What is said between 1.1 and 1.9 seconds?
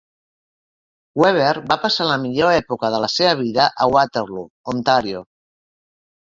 Weber va